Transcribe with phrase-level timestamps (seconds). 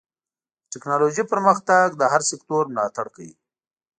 [0.63, 3.33] د ټکنالوجۍ پرمختګ د هر سکتور ملاتړ کوي.